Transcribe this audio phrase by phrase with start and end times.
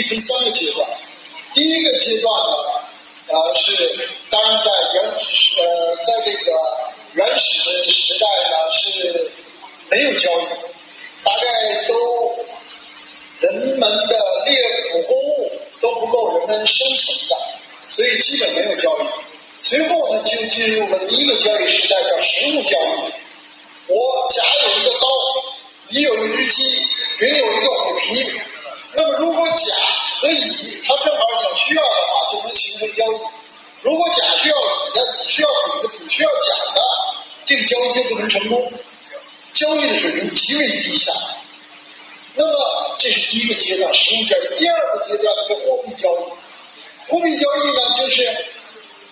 [0.00, 0.88] 话，可以分三个阶段。
[1.52, 2.52] 第一个阶段呢，
[3.28, 3.74] 呃，是
[4.30, 6.50] 当然在原呃在这个
[7.14, 9.32] 原始的时代呢是
[9.90, 10.44] 没有交易，
[11.24, 11.92] 大概都
[13.40, 14.56] 人们的猎
[14.92, 17.36] 捕公物都不够人们生存的，
[17.88, 19.02] 所以基本没有交易。
[19.58, 23.12] 随后呢，就进入了第一个交易时代，叫实物交易。
[23.88, 25.06] 我甲有一个刀，
[25.90, 26.62] 乙有一只鸡，
[27.18, 28.40] 丙有一个虎皮。
[28.92, 29.76] 那么如果甲
[30.20, 33.22] 和乙他正好想需要的话，就能形成交易。
[33.82, 36.80] 如果甲需要乙的，乙需要丙的，丙需要甲的，
[37.46, 38.72] 这个交易就不能成功，
[39.52, 41.12] 交易的水平极为低下。
[42.34, 42.52] 那么
[42.98, 44.56] 这是第一个阶段，实物交易。
[44.56, 46.24] 第二个阶段是货币交易。
[47.08, 48.46] 货币交易呢，就是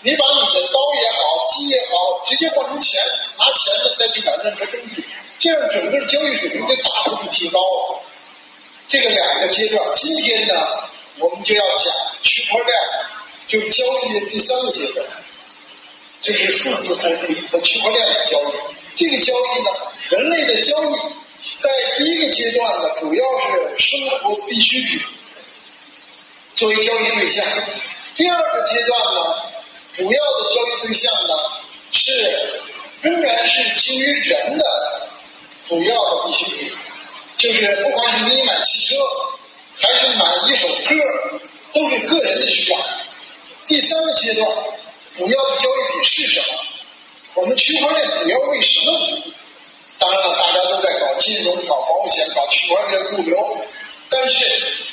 [0.03, 3.03] 你把你的刀也好，鸡也好，直接换成钱，
[3.39, 5.05] 拿钱呢再去买任何东西，
[5.39, 8.03] 这样整个交易水平就大幅度提高了。
[8.89, 10.55] 这个两个阶段，今天呢，
[11.19, 12.75] 我们就要讲区块链，
[13.47, 15.06] 就交易的第三个阶段，
[16.20, 18.53] 就是数字货币和区块链的交易。
[18.94, 19.70] 这个交易呢，
[20.09, 20.94] 人类的交易
[21.56, 25.00] 在第一个阶段呢，主要是生活必需品
[26.55, 27.44] 作为交易对象；
[28.14, 29.20] 第二个阶段呢，
[29.92, 31.34] 主要的交易对象呢
[31.91, 32.62] 是
[33.03, 34.64] 仍然是基于人的
[35.62, 36.72] 主要的必需品。
[37.39, 38.97] 就是不管是你买汽车，
[39.77, 40.97] 还是买一首歌，
[41.72, 42.76] 都是个人的需要。
[43.65, 44.49] 第三个阶段，
[45.12, 46.47] 主要的交易品是什么？
[47.34, 49.32] 我们区块链主要为什么服务？
[50.00, 53.37] 当然了，大家都在搞金融、搞保险、搞区块链物流，
[54.10, 54.44] 但是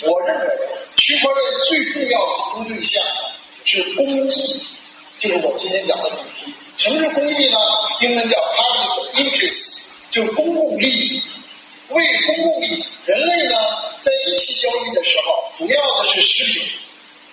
[0.04, 0.48] 我认为
[0.96, 3.04] 区块链最重要的服务对象
[3.64, 4.68] 是公益，
[5.18, 6.54] 就是我今天讲的主题。
[6.78, 7.58] 什么是公益呢？
[8.02, 11.24] 英文叫 public interest，就是公共利益。
[11.96, 13.56] 为公共利益，人类呢
[14.02, 16.78] 在一起交易的时候，主要的是食品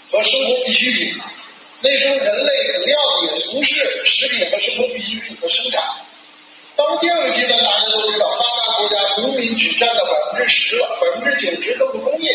[0.08, 1.20] 和生活必需品。
[1.80, 2.96] 那时候人类主要
[3.26, 5.82] 也从事食品和生活必需品的生产。
[6.76, 12.30] 到了第二个阶段，大家都知道，发达国家农民只占到百分之十了，百分之九十都是工业。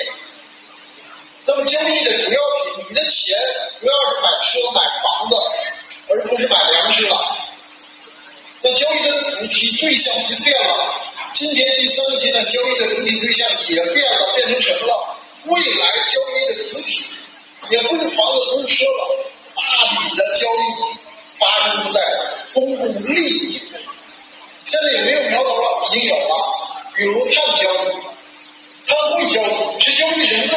[1.45, 2.39] 那么交易的主要
[2.75, 3.35] 品，你的钱
[3.79, 5.35] 主要是买车、买房子，
[6.09, 7.16] 而不是买粮食了。
[8.63, 11.06] 那交易的主题对象就变了。
[11.33, 15.17] 今天第三个阶段交易的主体对象也变了，变成什么了？
[15.45, 17.05] 未来交易的主体
[17.69, 19.61] 也不是房子，不是车了，大
[19.91, 20.63] 笔的交易
[21.37, 21.41] 发
[21.73, 22.01] 生在
[22.53, 23.57] 公共利益。
[24.63, 25.83] 现在有没有苗头了？
[25.85, 26.35] 已经有了，
[26.95, 27.89] 比如碳交易、
[28.85, 30.53] 碳汇交易是交易什么呢？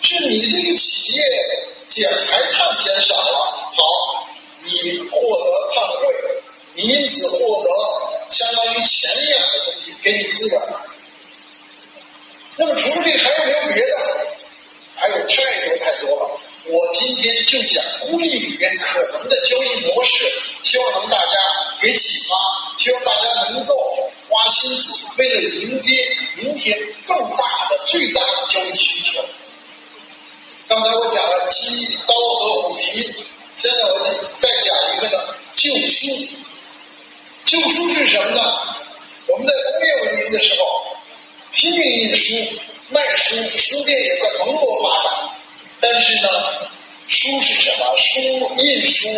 [0.00, 1.22] 是你这个企业
[1.86, 4.26] 减排碳减少了，好，
[4.64, 6.14] 你获得碳汇，
[6.74, 7.68] 你因此获得
[8.28, 10.60] 相当于钱一样的东西，给你资源。
[12.56, 13.94] 那么除了这还有没有别的？
[14.96, 15.26] 还有太
[15.66, 16.40] 多太多了。
[16.66, 20.24] 我今天就讲公益里面可能的交易模式，
[20.62, 21.36] 希望能大家
[21.82, 22.36] 给启发，
[22.78, 23.74] 希望大家能够
[24.30, 29.22] 花心思，为了迎接明天更大的、最大的交易需求。
[30.68, 31.93] 刚才我讲了鸡、
[42.04, 42.34] 印书、
[42.90, 45.36] 卖书，书店也在蓬勃发展。
[45.80, 46.28] 但是呢，
[47.06, 47.96] 书是什么？
[47.96, 48.20] 书
[48.56, 49.08] 印书，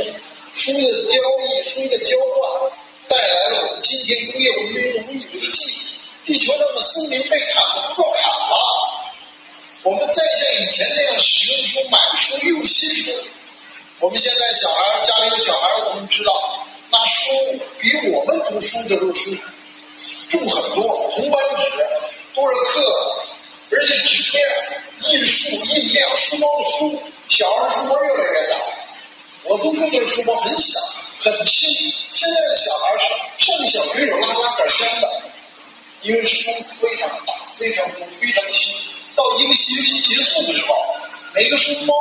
[0.55, 2.71] 书的交易、书的交换，
[3.09, 4.77] 带来了我们今天工业文明
[5.09, 5.59] 无以为继。
[6.25, 8.57] 地球上的森林被砍的不够砍了，
[9.83, 13.11] 我们再像以前那样使用书、买书、用新书。
[14.01, 16.33] 我们现在小孩家里有小孩，我们知道。
[16.91, 17.33] 那书
[17.81, 19.37] 比我们读书的时候书
[20.29, 21.63] 重很多，红板纸
[22.37, 22.83] 多少克，
[23.71, 24.45] 而且纸面
[25.09, 28.55] 印书印量，书包的书，小孩书包越来越大。
[29.45, 30.79] 我读书的书包很小
[31.21, 31.67] 很轻，
[32.11, 32.99] 现在的小孩
[33.39, 35.23] 上小学有拉拉杆箱的，
[36.03, 38.93] 因为书非常大，非常重，非常轻。
[39.15, 40.77] 到一个学期结束的时候，
[41.35, 41.95] 每个书包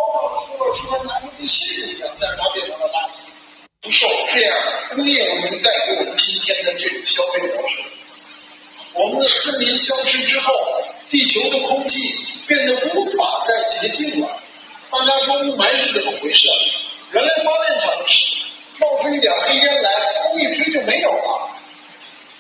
[0.48, 3.32] 书包书包拿出跟信一样，再拿变成了垃圾。
[3.80, 4.54] 不受这样
[4.90, 7.95] 工业文明带给我们今天的这种消费模式。
[8.98, 10.54] 我们的森林消失之后，
[11.10, 11.98] 地球的空气
[12.48, 14.42] 变得无法再洁净了。
[14.90, 16.48] 大家说雾霾是怎么回事？
[17.12, 17.92] 原来发电厂
[18.80, 19.92] 冒出一点黑烟来，
[20.24, 21.60] 风一吹就没有了。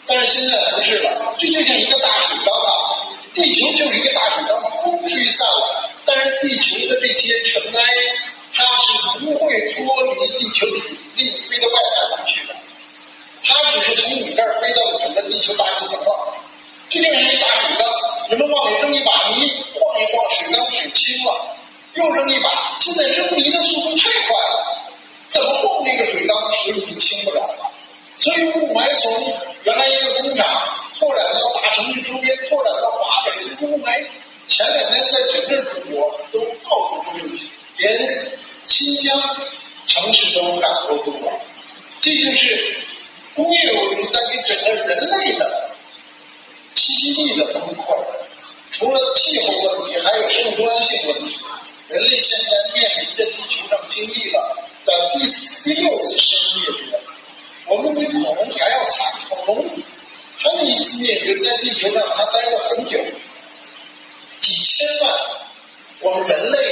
[0.07, 2.71] 但是现在不是了，这就像一个大水缸啊，
[3.33, 7.83] 地球就是一个大水缸，风吹散了，但是地球的这些尘埃，
[8.53, 12.55] 它是不会脱离地球的引力飞到外太空去的，
[13.43, 16.37] 它只是从你这儿飞到整个地球大气层了。
[16.95, 17.85] 这就是一大水缸，
[18.29, 21.57] 人们往里扔一把泥，晃一晃，水缸水清了，
[21.95, 22.73] 又扔一把。
[22.77, 24.87] 现在扔泥的速度太快了，
[25.27, 27.67] 怎么晃这个水缸，水已经清不了了。
[28.17, 29.27] 所以雾霾从
[29.63, 30.45] 原来一个工厂。
[30.97, 34.07] 拓展到大城市周边，拓展到华北，这个雾霾
[34.47, 37.35] 前两年在整个中国都到处都有，
[37.79, 37.99] 连
[38.65, 39.19] 新疆
[39.85, 41.37] 城市都感受不了。
[41.99, 42.79] 这就是
[43.35, 45.64] 工业文明带给整个人类的
[47.05, 47.83] 基地的崩溃。
[48.71, 51.37] 除了气候问题，还有生物多样性问题。
[51.87, 56.65] 人类现在面临着地球上经历了的第四、第六次生命，
[57.67, 59.67] 我们比恐龙还要惨，恐龙。
[60.39, 62.97] 上一次灭绝在地球上，它待了很久，
[64.39, 65.13] 几千万。
[66.01, 66.64] 我们人类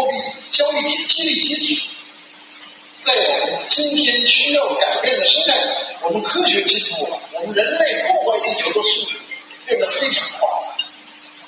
[0.00, 0.16] 货币
[0.50, 1.82] 交易体激励机制。
[2.98, 5.56] 在我们今天需要改变的时代，
[6.02, 9.12] 我们科学进步了，我们人类破坏地球的速度
[9.66, 10.48] 变得非常快。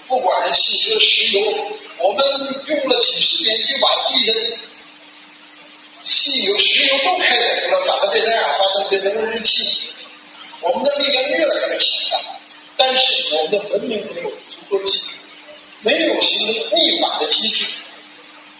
[0.08, 1.40] 不管是汽车、石油，
[1.98, 2.24] 我们
[2.66, 4.32] 用了几十年就把地的
[6.02, 9.62] 汽油、石油都开采出来，把它变成二氧化碳，变成热气。
[10.60, 12.40] 我们的力量越来越强大，
[12.76, 14.36] 但是我们的文明没有足
[14.70, 15.10] 够技术，
[15.80, 17.66] 没有形成逆反的机制。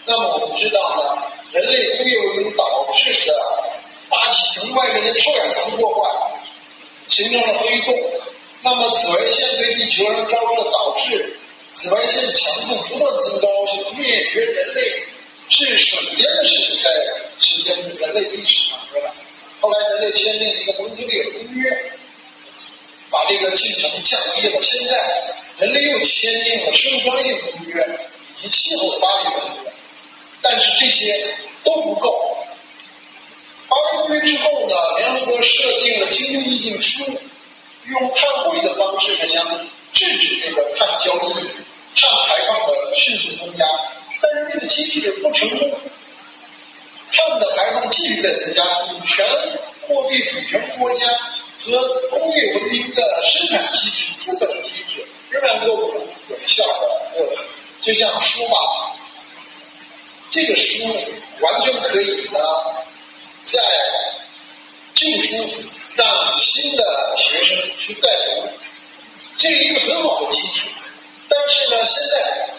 [0.06, 1.02] 那么我们知道呢？
[1.52, 2.64] 人类工业文明导
[2.94, 3.32] 致的
[4.08, 6.00] 大气层外面的臭氧层破坏，
[7.06, 7.94] 形成了黑洞。
[8.64, 11.37] 那么紫外线对地球上照射，导致
[11.70, 14.81] 紫外线强度不断增高，是灭绝人类，
[15.49, 16.90] 是首先的事情，在
[17.38, 18.70] 时间人类历史。
[18.70, 19.14] 上，对吧？
[19.60, 21.93] 后来人类签订了一个蒙特利尔公约，
[23.10, 24.62] 把这个进程降低了。
[24.62, 24.93] 现在
[25.58, 27.99] 人类又签订了生物性公约
[28.31, 29.72] 以及气候巴黎公约。
[30.43, 31.35] 但是这些
[31.65, 32.37] 都不够。
[33.69, 37.05] 巴黎公约之后呢，联合国设定了经济议定书，
[37.87, 39.47] 用碳汇的方式呢，想
[39.93, 41.47] 制止这个碳交易、
[41.94, 43.65] 碳排放的迅速增加。
[44.21, 45.81] 但是这个机制不成功，
[47.12, 49.27] 碳的排放继续在增加，主权
[49.87, 51.06] 货币主权国家
[51.61, 57.45] 和工业文明的生产机制、资本机制仍然做不了有效的作用，
[57.81, 58.99] 就像书吧。
[60.32, 60.82] 这个书
[61.40, 62.40] 完全可以呢，
[63.44, 63.61] 在
[64.94, 65.37] 旧书
[65.94, 68.49] 让新的学生去再读，
[69.37, 70.70] 这是一个很好的基础。
[71.29, 72.50] 但是呢，现在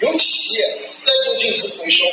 [0.00, 2.04] 有企业在做旧书回收，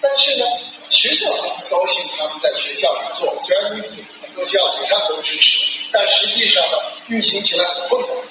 [0.00, 0.46] 但是呢，
[0.88, 5.58] 学校很高兴他们在学校里做，虽然很多学校马上都支持，
[5.92, 6.64] 但实际上，
[7.08, 8.28] 运行起来很困难。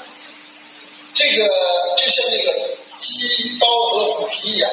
[1.14, 1.48] 这个
[1.96, 4.72] 就像那个鸡刀和虎皮一样。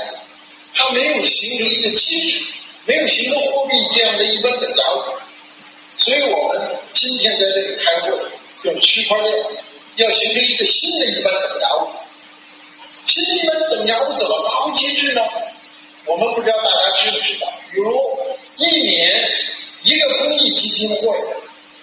[0.75, 2.53] 它没有形成一个机制，
[2.87, 5.03] 没有形成货币这样的一般等价物，
[5.97, 8.19] 所以我们今天在这里开会，
[8.65, 9.35] 用区块链
[9.97, 11.89] 要形成一个新的一般等价物。
[13.05, 15.23] 新一般等价物怎么发挥机制呢？
[16.07, 17.47] 我们不知道大家知不知道？
[17.71, 17.99] 比如
[18.59, 19.31] 一年
[19.83, 20.97] 一个公益基金会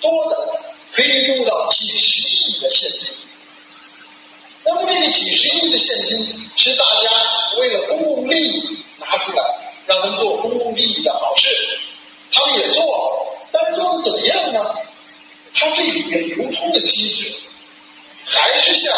[0.01, 3.25] 多的可以用到几十亿的现金。
[4.65, 6.00] 那么这个几十亿的现金
[8.31, 9.43] 利益拿出来，
[9.85, 11.47] 让他们做公共利益的好事，
[12.31, 12.83] 他们也做，
[13.51, 14.75] 但是做的怎么样呢？
[15.53, 17.41] 它这里面流通的机制
[18.25, 18.93] 还是像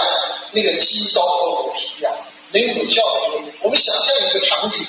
[0.51, 2.13] 那个鸡刀和虎皮一样，
[2.51, 3.43] 没有有效的。
[3.63, 4.85] 我们想象一个场景：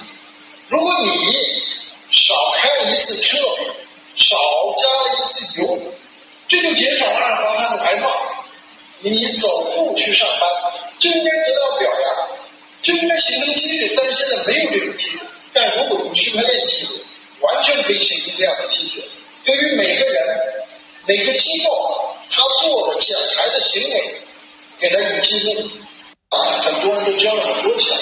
[0.69, 1.09] 如果你
[2.11, 3.39] 少开一次车，
[4.17, 4.37] 少
[4.77, 5.79] 加了一次油，
[6.47, 8.13] 这就减少了二氧化碳的排放。
[9.01, 10.49] 你走路去上班
[10.99, 12.29] 就应该得到表扬，
[12.83, 15.27] 就应该形成机制，但是现在没有这种机制。
[15.53, 17.01] 但如果用区块链技术，
[17.41, 19.05] 完全可以形成这样的机制。
[19.45, 20.65] 对于每个人、
[21.07, 24.21] 每个机构，他做的减排的行为，
[24.81, 25.71] 给他有记录。
[26.31, 27.95] 啊，很多人都交了很多钱，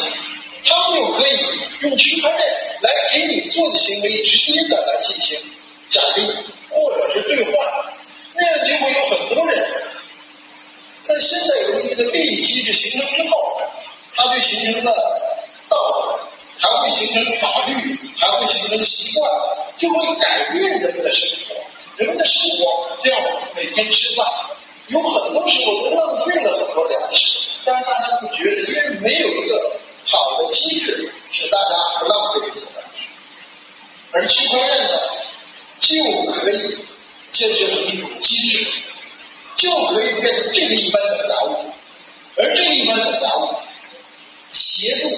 [0.64, 1.36] 他们就可以
[1.80, 2.40] 用区块链
[2.80, 5.38] 来给你做的行为直接的来进行
[5.88, 6.26] 奖励
[6.70, 7.52] 或者是兑换，
[8.36, 9.92] 那样就会有很多人。
[11.02, 13.60] 在现代文明的利益机制形成之后，
[14.14, 14.92] 它就形成了
[15.68, 16.20] 道德，
[16.58, 17.74] 还会形成法律，
[18.16, 19.30] 还会形成习惯，
[19.82, 21.56] 就会改变人们的生活。
[21.96, 23.18] 人们的生活就要
[23.56, 24.24] 每天吃饭，
[24.86, 33.02] 有很多时候都浪费了很多粮食，但是大家不觉得，因为没有一个好的机制使大家不浪费这些粮食。
[34.12, 35.00] 而区块链呢，
[35.80, 35.96] 就
[36.30, 36.86] 可以
[37.30, 38.70] 建设成一种机制，
[39.56, 41.72] 就可以变成这个一般等价物，
[42.36, 43.58] 而这个一般等价物
[44.52, 45.08] 协助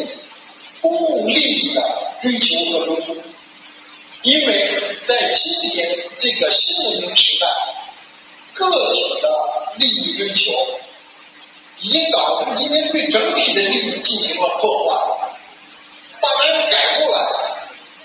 [0.80, 3.16] 公共利益的追求和沟通。
[4.22, 7.46] 因为在今天这个新文明时代，
[8.54, 9.28] 个体的
[9.76, 10.50] 利益追求
[11.80, 15.28] 已经导致今天对整体的利益进行了破坏。
[16.22, 17.20] 大家要改过来，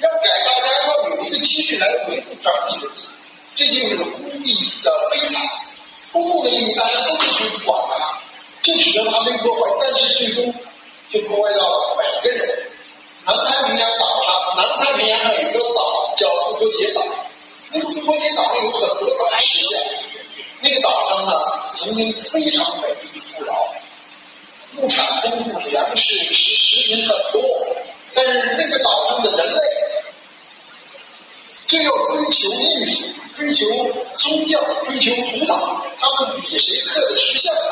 [0.02, 3.08] 要改，大家要有一个机制来维护整体的利益，
[3.56, 5.40] 这就是公益的悲惨。
[6.12, 8.20] 公共的利益大家都不去管它，
[8.62, 10.54] 就使得它被破坏，但是最终
[11.08, 12.70] 就破坏到了每个人。
[13.26, 17.02] 南太平洋岛上，南太平洋上有个岛叫复活节岛。
[17.72, 19.70] 那个复活节岛上有很多个石像。
[20.62, 21.34] 那个岛上呢，
[21.70, 23.72] 曾经非常美丽富饶，
[24.78, 26.02] 物产丰富，粮食
[26.34, 27.42] 食食品很多。
[28.16, 29.60] 但是那个岛上的人类，
[31.84, 33.06] 要追求艺术，
[33.36, 33.66] 追求
[34.16, 35.58] 宗教，追求图腾，
[35.98, 37.72] 他们比谁刻的石像大。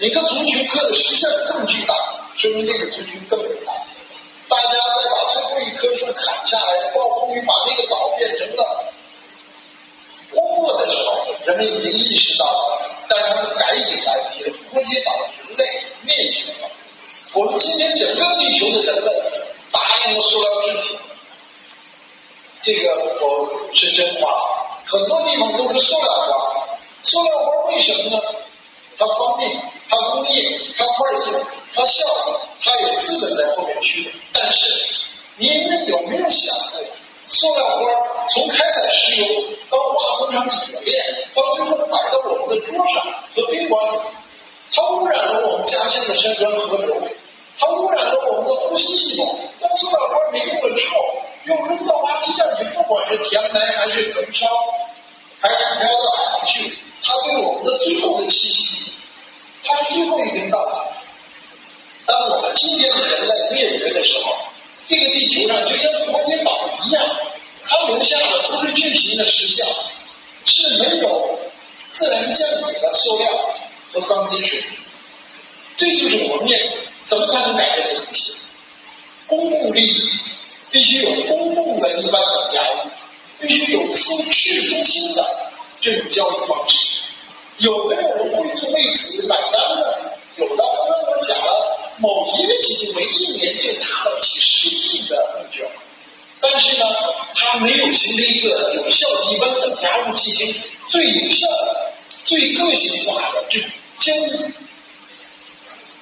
[0.00, 1.94] 哪个族群刻的石像更巨大，
[2.36, 3.72] 说明那个族群更伟大。
[4.48, 4.76] 大家再
[5.12, 8.92] 把最后一棵树砍下来，暴风雨把那个岛变成了
[10.30, 12.90] 荒漠的时候，人们已经意识到了。
[13.08, 15.64] 但是改以来，也波及到人类
[16.02, 16.70] 灭绝了。
[17.34, 19.12] 我们今天整个地球的人类
[19.70, 20.97] 大量的塑料制品，
[22.68, 24.28] 这个我是真话，
[24.84, 26.68] 很多地方都是塑料花。
[27.02, 28.18] 塑料花为什么呢？
[28.98, 29.50] 它方便，
[29.88, 34.12] 它工业，它快捷，它效率，它有资本在后面驱动。
[34.34, 34.98] 但是，
[35.38, 36.84] 你们有没有想过，
[37.26, 37.77] 塑料
[70.96, 71.38] 没有
[71.90, 73.54] 自然降解的塑料
[73.92, 74.66] 和钢筋水泥。
[75.74, 76.60] 这就是我们面
[77.04, 78.32] 怎么才能改变这一切？
[79.26, 79.94] 公共利益
[80.70, 82.90] 必须有公共的一般的价物，
[83.40, 85.24] 必须有出去中心的
[85.80, 86.78] 这种交易方式。
[87.58, 90.12] 有没有人会为此买单呢？
[90.36, 95.68] 有的，刚刚我讲了，某一个基金会一年就拿了几十亿的募捐，
[96.40, 96.84] 但是呢，
[97.34, 101.92] 它没有形成一个有效的一般等价物进行最有效的、
[102.22, 104.50] 最个性化的这种监督，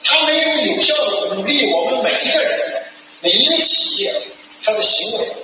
[0.04, 2.84] 他没有有效的鼓励我们每一个人、
[3.20, 4.12] 每一个企业
[4.64, 5.36] 它的行为，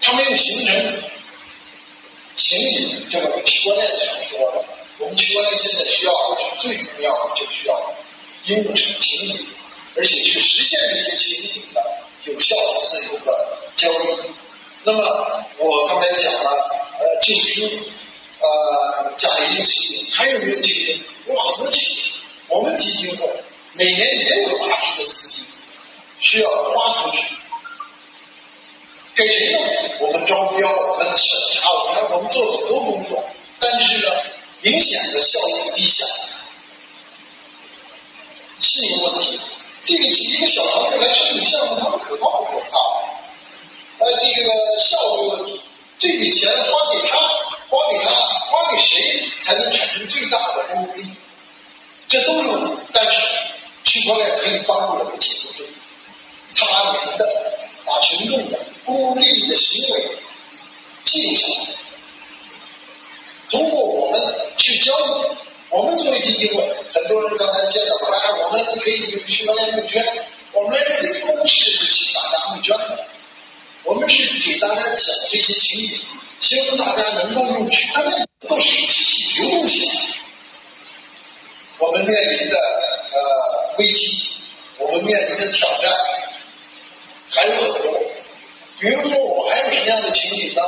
[0.00, 1.02] 它没有形成
[2.34, 4.64] 情景，就我们区块链常说的，
[4.98, 7.94] 我们区块链现在需要的是最重要的，就需要。
[8.46, 9.46] 应用成情景，
[9.96, 11.80] 而且去实现这些情景的
[12.24, 14.34] 有效的自由的交易。
[14.82, 15.00] 那么
[15.60, 16.50] 我刚才讲了，
[17.00, 17.64] 呃，近期
[18.38, 21.00] 呃讲了一个情景，还有没有情景？
[21.26, 22.12] 有很多情景。
[22.48, 23.26] 我们基金会
[23.72, 25.46] 每年也有大批的资金
[26.20, 27.34] 需要花出去，
[29.14, 29.62] 给谁用？
[30.00, 33.24] 我们招标，我们审查，我们我们做很多工作，
[33.60, 34.08] 但是呢，
[34.62, 36.04] 影响的效率低下。
[38.56, 39.38] 是一个问题，
[39.82, 43.04] 这个几个小团队来处理项目，他们可靠不可靠？
[43.98, 44.44] 呃，这个
[44.78, 45.60] 效率问题，
[45.98, 47.18] 这笔钱花给他，
[47.68, 48.10] 花给他，
[48.50, 51.14] 花给谁才能产生最大的公共利益？
[52.06, 52.80] 这都是问题。
[52.92, 53.20] 但是
[53.82, 55.72] 区块链可以帮助我们解决这个，
[56.54, 57.24] 他把你们的、
[57.84, 60.18] 把群众的公共利益的行为
[61.02, 61.66] 记录下来，
[63.50, 64.22] 通过我们
[64.56, 65.36] 去交易。
[65.70, 66.62] 我们作为基金会，
[66.94, 70.04] 很多人刚才见到，当然我们可以用区块链募捐，
[70.52, 73.08] 我们来这里不是请大家募捐的，
[73.84, 74.92] 我们是给大家讲
[75.30, 76.00] 这些情景，
[76.38, 79.92] 希望大家能够用区块链都是体系流动起来。
[81.78, 84.06] 我们面临的呃危机，
[84.78, 85.90] 我们面临的挑战
[87.30, 88.00] 还有很多，
[88.78, 90.60] 比如说我还有什么样的情景呢？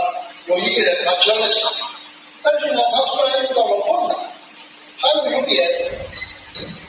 [0.47, 1.63] 有一个人他捐了钱，
[2.43, 4.33] 但是呢，他突然遇到了困难。
[4.99, 5.69] 还有一点，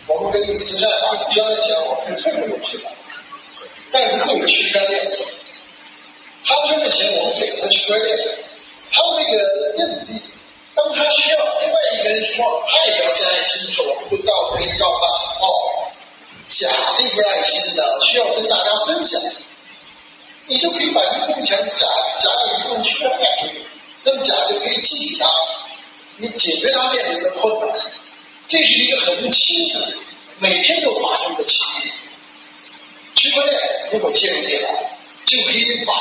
[0.08, 0.90] 我们给你慈善，
[1.30, 2.92] 捐了钱，我们退回去了，
[3.92, 5.06] 但是会有区块链。
[7.38, 8.10] 他捐的钱，我们给了他区块链，
[8.92, 9.32] 他那个
[9.78, 10.10] 印币，
[10.74, 15.08] 当他需要另外一个人说他也要献爱心的时候，我们会告诉你告诉他
[15.46, 15.48] 哦，
[16.48, 19.22] 甲这份爱心呢需要跟大家分享，
[20.48, 21.88] 你就可以把一部分钱甲
[22.20, 23.66] 甲有一部分需要改变，
[24.04, 25.30] 那么甲就可以寄给他，
[26.18, 27.78] 你解决他面临的困难。
[28.50, 29.94] 这是一个很轻的，
[30.40, 31.92] 每天都发生的奇迹。
[33.14, 33.60] 区块链
[33.92, 34.70] 如果建立了，
[35.26, 35.94] 就可以把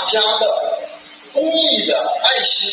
[0.00, 0.46] 大家的
[1.30, 2.72] 公益的爱心，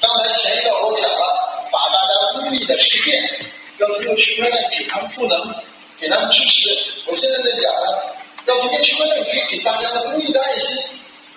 [0.00, 3.22] 刚才前一段我讲了，把大家公益的实践，
[3.78, 5.38] 要通过区块链给他们赋能，
[6.00, 6.76] 给他们支持。
[7.06, 7.86] 我现在在讲呢，
[8.46, 10.82] 要通过区块链可以给大家的公益的爱心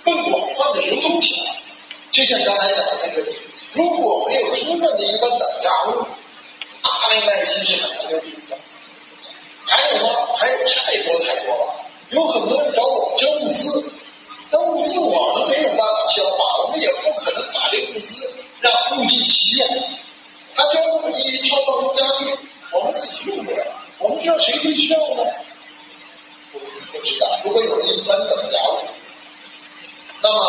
[0.03, 1.61] 更广泛的流通起来。
[2.09, 3.21] 就像刚才讲的那个，
[3.73, 6.07] 如果没有充分的一个等价物。
[6.81, 8.25] 大量爱心是很难得的。
[9.63, 11.75] 还有呢，还有太多太多了。
[12.09, 13.93] 有很多人找我交物资，
[14.53, 18.31] 那物资我们没有办法消化，我们也不可能把这物资
[18.61, 19.67] 让物尽其用。
[20.53, 21.19] 他交物资
[21.49, 22.37] 超到我家里，
[22.71, 23.65] 我们自己用不了，
[23.97, 25.23] 我们知道谁最需要呢？
[26.51, 27.39] 不不知道。
[27.43, 28.77] 如果有一分等价物，
[30.21, 30.39] 那么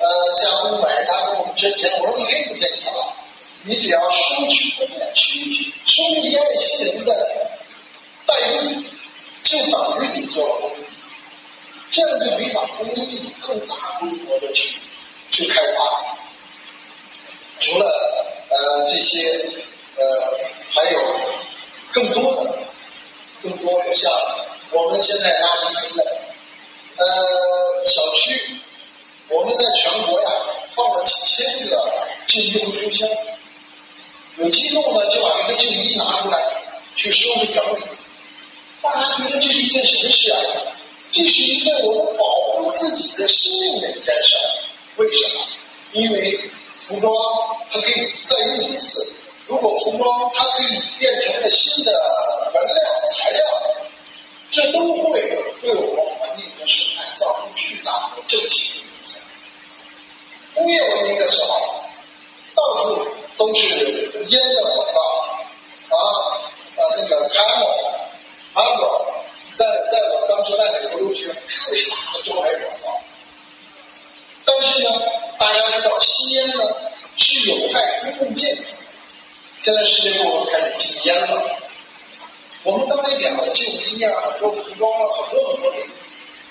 [0.00, 3.14] 呃，像五百，他给我们捐钱，我说你可以不捐钱了。
[3.62, 7.14] 你只要收取收收一爱心人的
[8.26, 8.90] 代币，
[9.44, 10.82] 就等于你做了公益，
[11.98, 14.80] 这样就可以把公益更大规模的去
[15.30, 15.78] 去开发。
[17.58, 17.86] 除了
[18.50, 19.18] 呃这些
[19.96, 20.04] 呃，
[20.76, 20.98] 还有
[21.92, 22.62] 更多的
[23.42, 24.12] 更多的像
[24.70, 26.04] 我们现在垃圾分类
[26.98, 27.04] 呃
[27.84, 28.60] 小区，
[29.30, 30.30] 我们在全国呀
[30.76, 33.08] 放了几千个旧衣回收箱。
[34.36, 36.38] 有机构呢，就把这个旧衣拿出来
[36.94, 37.80] 去收回整理。
[38.80, 40.38] 大家觉得这是一件什么事啊？
[41.10, 44.36] 这是一个我们保护自己的生命的一件事。
[44.96, 45.46] 为什么？
[45.92, 47.12] 因为服装
[47.70, 47.92] 它可以
[48.24, 49.24] 再用一次。
[49.46, 51.92] 如果服装它可以变成了新的
[52.52, 52.74] 原料
[53.10, 53.40] 材料，
[54.50, 55.20] 这都会
[55.60, 59.20] 对我们环境和生态造成巨大的正极影响。
[60.54, 61.48] 工业文明的时候。
[62.58, 65.00] 到处都是烟的管道，
[65.90, 65.96] 啊
[66.74, 68.94] 啊那个 Camel，Camel，
[69.54, 70.47] 在在我当时
[71.70, 73.00] 留学，特别大的招牌广告。
[74.44, 74.88] 但是呢，
[75.38, 76.64] 大家知道吸烟呢
[77.14, 78.64] 是有害公共健康。
[79.52, 81.58] 现在世界各国开始禁烟了。
[82.64, 85.76] 我们刚才讲的旧衣啊，很多服装啊，很多很多的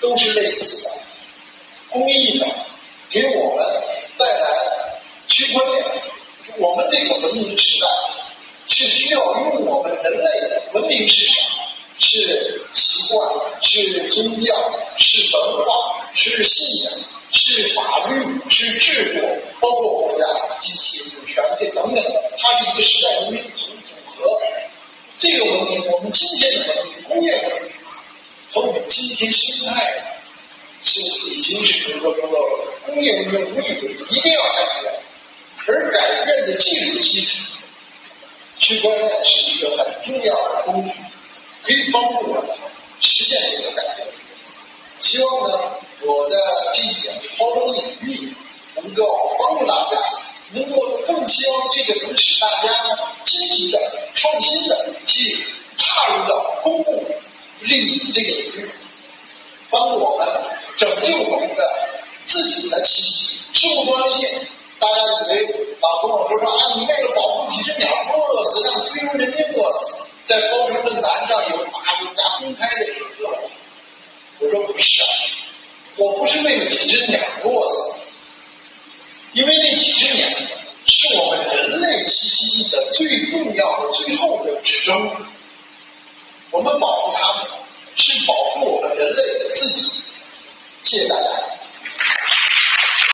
[0.00, 0.90] 都是类似的，
[1.90, 2.46] 公益的，
[3.10, 3.64] 给我们
[4.16, 4.88] 带来。
[5.26, 5.84] 区块链，
[6.56, 7.86] 我们这个文明时代
[8.66, 10.26] 是需要用我们人类
[10.72, 11.57] 文明是什么？
[11.98, 14.54] 是习惯，是宗教，
[14.96, 16.92] 是文化，是信仰，
[17.30, 19.26] 是法律，是制度，
[19.60, 20.24] 包括国家、
[20.58, 22.04] 机器、权利等等，
[22.36, 24.40] 它是一个时代文明组组合。
[25.16, 27.70] 这个文明，我们今天的文明，工业文明，
[28.52, 29.82] 和我们今天生态
[30.82, 32.28] 是已经是一个这个
[32.86, 34.94] 工业文明无与伦比，一定要改变。
[35.66, 37.42] 而改变的技术基础，
[38.56, 40.94] 区块链是一个很重要的工具，
[41.68, 42.50] 可以帮助我们
[42.98, 44.08] 实现这个改变。
[45.00, 45.52] 希望呢，
[46.06, 46.36] 我的
[46.72, 48.34] 这一点抛砖引玉，
[48.80, 49.04] 能够
[49.38, 50.00] 帮助大家，
[50.52, 50.74] 能够
[51.06, 53.78] 更希望这个能使大家呢积极的、
[54.14, 57.04] 创新的去踏入到公共
[57.60, 58.37] 利益这个